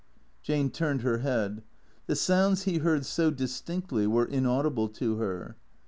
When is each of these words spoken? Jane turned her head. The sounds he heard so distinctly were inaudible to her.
Jane 0.41 0.71
turned 0.71 1.03
her 1.03 1.19
head. 1.19 1.61
The 2.07 2.15
sounds 2.15 2.63
he 2.63 2.79
heard 2.79 3.05
so 3.05 3.29
distinctly 3.29 4.07
were 4.07 4.25
inaudible 4.25 4.87
to 4.87 5.17
her. 5.17 5.57